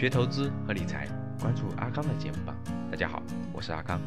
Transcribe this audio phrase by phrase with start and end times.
[0.00, 1.06] 学投资和理财，
[1.42, 2.56] 关注阿刚的节目吧。
[2.90, 3.22] 大家好，
[3.52, 4.00] 我是阿刚。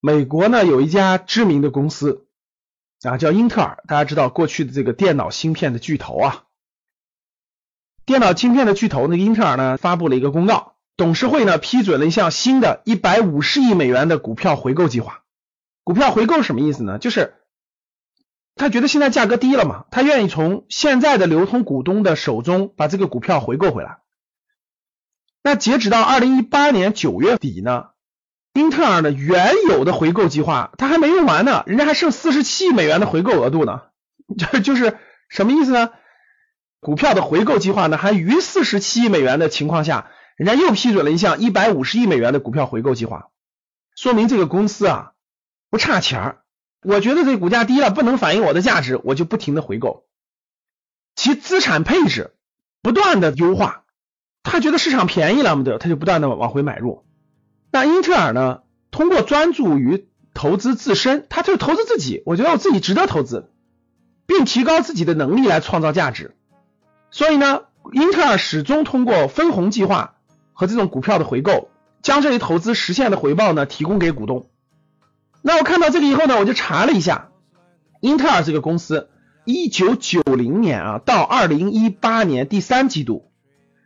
[0.00, 2.24] 美国呢有一家知名的公司
[3.02, 6.44] 啊，叫英特尔，大家知道过去的这个电脑芯片的巨头啊。
[8.06, 15.24] 电脑芯片的巨头呢，英特尔呢发布了一个公告，董事会呢批准了一项新的150亿美元的股票回购计划。
[15.84, 16.98] 股票回购什么意思呢？
[16.98, 17.34] 就是
[18.58, 23.98] 他觉得现在价格低了嘛，他愿意从现在的流通股东的手中把这个股票回购回来。
[25.42, 27.86] 那截止到2018年9月底呢，
[28.52, 33.82] 英特尔的原有的回购计划他还没用完呢，人家还剩47亿美元的回购额度呢。
[34.36, 34.98] 就就是
[35.30, 35.90] 什么意思呢？
[36.80, 43.30] 股票的回购计划呢，还余四十七亿美元的情况下，人家又批准了一项一百五十亿美元的股票回购计划，
[43.96, 45.12] 说明这个公司啊
[45.70, 46.42] 不差钱儿。
[46.82, 50.04] 我觉得这股价低了，不能反映我的价值，我就不停的回购，
[51.16, 52.34] 其资产配置
[52.82, 53.84] 不断的优化。
[54.44, 57.04] 他觉得市场便宜了嘛，对，他就不断的往回买入。
[57.70, 63.50] 那英特尔呢，通过专注于投资自身，他就投资自己，我觉得我自己值得投资，
[64.26, 66.36] 并提高自己的能力来创造价值。
[67.10, 70.14] 所以呢，英特尔始终通过分红计划
[70.52, 71.70] 和这种股票的回购，
[72.02, 74.48] 将这一投资实现的回报呢提供给股东。
[75.42, 77.28] 那我看到这个以后呢，我就查了一下，
[78.00, 79.08] 英特尔这个公司，
[79.44, 83.30] 一九九零年啊到二零一八年第三季度，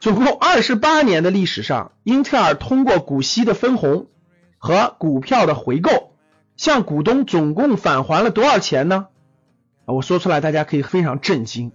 [0.00, 4.06] 总共二十八年的历史上，英特尔通过股息的分红
[4.58, 6.16] 和股票的回购，
[6.56, 9.06] 向股东总共返还了多少钱呢？
[9.84, 11.72] 我说出来大家可以非常震惊。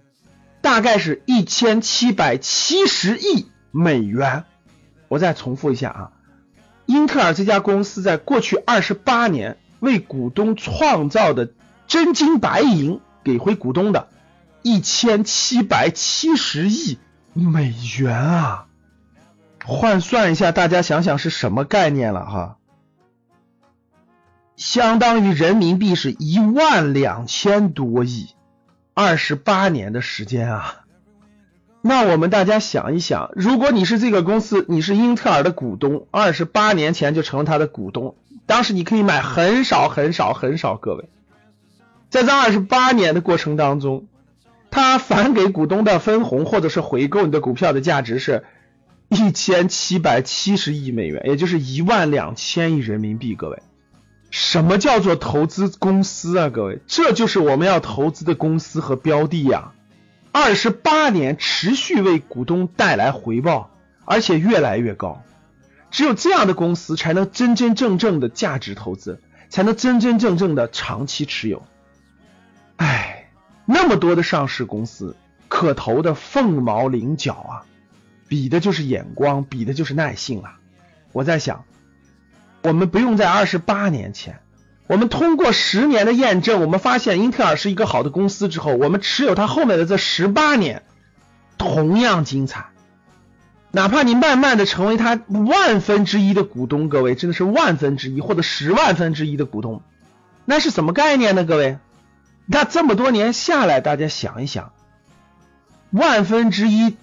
[0.60, 4.44] 大概是一千七百七十亿美元。
[5.06, 6.12] 我再重复一下啊，
[6.84, 11.50] 英特尔这家公司在过去二十八年为股东创造的
[11.86, 14.08] 真金白银给回股东的，
[14.62, 16.98] 一千七百七十亿
[17.34, 18.66] 美元啊！
[19.64, 22.56] 换算一下，大家想想是什么概念了哈？
[24.56, 28.30] 相当于人民币是一万两千多亿。
[28.94, 30.80] 二十八年的时间啊，
[31.82, 38.16] 那我们大家想一想，如果你是这个公司，你是英特尔的股东，二十八年前就成了他的股东，
[38.48, 41.10] 当时你可以买很少很少很少，各位，
[42.08, 44.06] 在这二十八年的过程当中，
[44.70, 48.44] 他返给股东的分红或者是回购你的股票的价值是
[49.10, 53.62] 一千七百七十亿美元，也就是一万两千亿人民币，各位。
[54.30, 56.48] 什么叫做投资公司啊？
[56.48, 59.72] 各位，这就是我们要投资的公司和标的呀。
[60.32, 63.70] 二十八年持续为股东带来回报，
[64.06, 65.22] 而且越来越高。
[65.90, 71.64] 只有这样的公司才能真真正正的价值投资，才能真真正正的长期持有。
[72.76, 73.30] 哎，
[73.66, 75.16] 那么多的上市公司
[75.48, 77.52] 可投的凤毛麟角啊，
[78.28, 80.58] 比的就是眼光，比的就是耐性啊。
[81.12, 81.64] 我在想。
[82.60, 84.40] 我们不用在二十八年前，
[84.88, 90.82] 我们通过十年的验证，我们发现英特尔是一个好的公司之后，我们持有它后面的这十八年
[91.56, 92.66] 同样精彩。
[93.70, 99.82] 哪怕你慢慢的成为他万分之一的股东，各位真的是万分之一或者十万分之一的股东，
[100.44, 101.44] 那是什么概念呢？
[101.44, 101.78] 各位，
[102.46, 104.72] 那这么多年下来，大家想一想，
[105.90, 106.96] 万分之一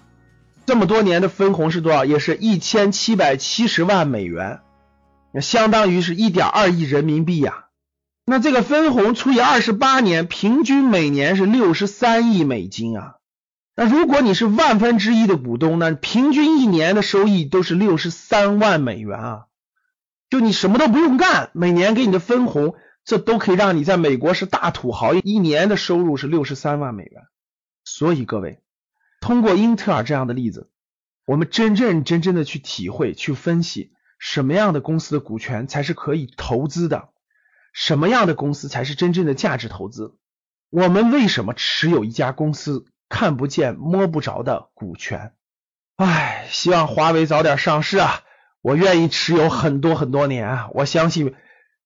[0.66, 2.04] 这么多年的分红是多少？
[2.04, 4.60] 也是一千七百七十万美元。
[5.40, 7.66] 相当于是一点二亿人民币呀，
[8.24, 13.16] 那这个分红除以二十八年，平均每年是六十三亿美金啊。
[13.78, 19.46] 那如果你是万分之一的股东呢，平均一年的收益都是六十三万美元啊。
[20.30, 27.24] 就你什么都不用干，每年给你的分红，这都可以让你在美国是大土豪，一年的收入是六十三万美元。
[27.84, 28.62] 所以各位，
[29.20, 30.70] 通过英特尔这样的例子，
[31.26, 33.92] 我们真正真正的去体会、去分析。
[34.18, 37.10] 什么样的公司的股权才是可以投资的？
[37.74, 40.16] 什么样的公司才是真正的价值投资？
[40.70, 45.32] 我们为什么持有一家公司看不见摸不着的股权？
[45.96, 48.22] 唉，希望华为早点上市啊！
[48.60, 50.68] 我愿意持有很多很多年啊！
[50.74, 51.34] 我相信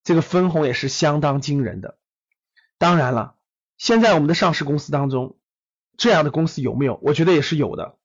[0.03, 1.99] 这个分红也是相当惊人的。
[2.79, 3.37] 当然了，
[3.77, 5.37] 现在我们的上市公司当中，
[5.97, 6.99] 这样的公司有没有？
[7.03, 7.97] 我觉得也是有的。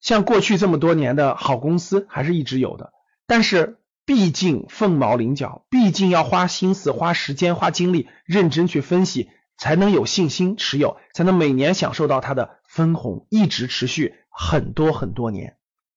[0.00, 2.92] 像过去这么多年的好公司，还是一直有的。
[3.26, 15.56] 但是毕竟凤毛麟角，毕竟要花心思、花时间、花精力，认真去分析，才能有信心持有，才能每年享受到它的分红，一直持续很多很多年。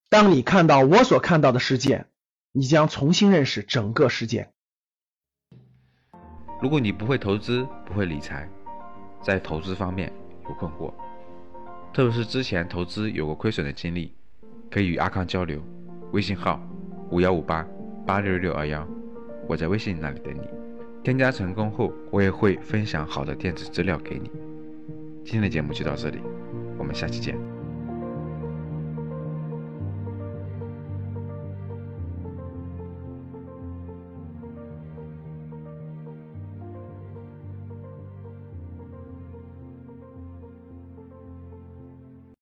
[0.09, 2.07] 当你看到我所看到的世界，
[2.51, 4.51] 你将重新认识整个世界。
[6.61, 8.49] 如果你不会投资，不会理财，
[9.21, 10.11] 在投资方面
[10.47, 10.93] 有困惑，
[11.93, 14.13] 特别是之前投资有过亏损的经历，
[14.71, 15.61] 可以与阿康交流。
[16.11, 16.59] 微信号
[17.11, 17.65] 五幺五八
[18.05, 18.85] 八六六二幺，
[19.47, 20.68] 我在微信那里等你。
[21.03, 24.29] 添加成功后，我也会分享好的电子资料给你。
[25.23, 26.19] 今天的节目就到这里，
[26.77, 27.58] 我们下期见。